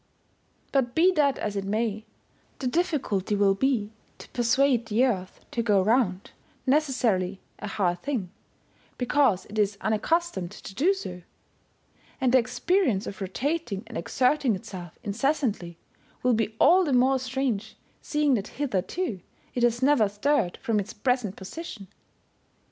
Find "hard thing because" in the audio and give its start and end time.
7.67-9.45